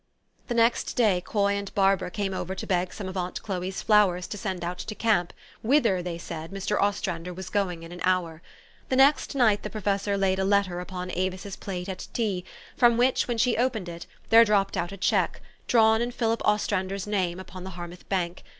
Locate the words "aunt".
3.15-3.39